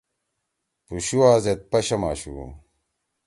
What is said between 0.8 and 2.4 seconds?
پُشُوا زید پشم آشُو۔